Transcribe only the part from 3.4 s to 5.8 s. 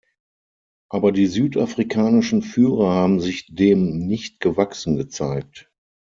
dem nicht gewachsen gezeigt.